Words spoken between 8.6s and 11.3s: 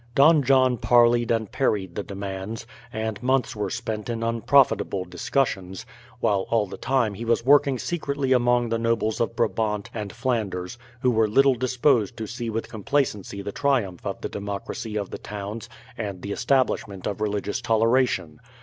the nobles of Brabant and Flanders, who were